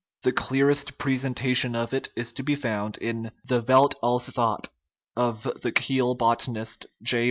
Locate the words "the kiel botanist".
5.61-6.87